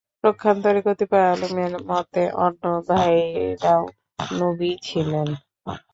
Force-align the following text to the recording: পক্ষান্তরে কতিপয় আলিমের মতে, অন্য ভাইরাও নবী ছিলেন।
পক্ষান্তরে 0.23 0.79
কতিপয় 0.87 1.27
আলিমের 1.33 1.73
মতে, 1.89 2.23
অন্য 2.37 2.63
ভাইরাও 2.89 3.83
নবী 4.35 4.71
ছিলেন। 4.87 5.27